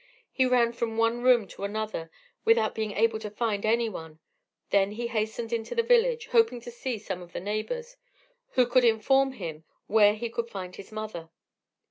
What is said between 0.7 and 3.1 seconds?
from one room to another, without being